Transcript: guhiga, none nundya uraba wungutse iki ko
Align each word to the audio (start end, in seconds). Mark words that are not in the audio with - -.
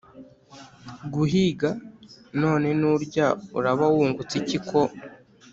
guhiga, 1.13 1.69
none 2.41 2.67
nundya 2.79 3.27
uraba 3.57 3.85
wungutse 3.93 4.33
iki 4.41 4.59
ko 4.69 4.81